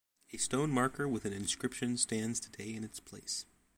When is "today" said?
2.39-2.73